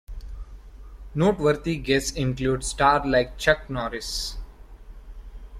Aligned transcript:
Noteworthy 1.13 1.77
guests 1.77 2.09
include 2.13 2.63
stars 2.63 3.03
like, 3.05 3.37
Chuck 3.37 3.69
Norris. 3.69 4.35